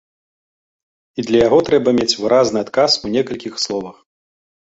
[1.17, 3.97] І для яго трэба мець выразны адказ у некалькіх словах.